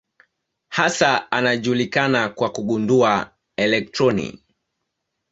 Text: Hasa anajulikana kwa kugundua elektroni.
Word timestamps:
Hasa 0.69 1.31
anajulikana 1.31 2.29
kwa 2.29 2.49
kugundua 2.51 3.31
elektroni. 3.57 4.39